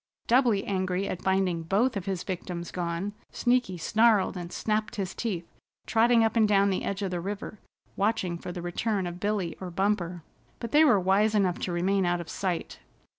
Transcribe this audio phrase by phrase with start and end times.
[0.25, 5.45] Doubly angry at finding both of his victims gone, Sneaky snarled and snapped his teeth,
[5.85, 7.59] trotting up and down the edge of the river,
[7.95, 10.23] watching for the return of Billy or Bumper.
[10.59, 12.79] But they were wise enough to remain out of sight.